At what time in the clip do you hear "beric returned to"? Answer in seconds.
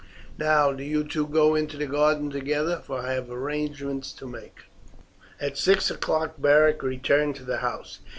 6.39-7.43